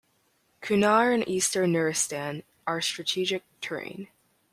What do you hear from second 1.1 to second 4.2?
and eastern Nuristan are strategic terrain.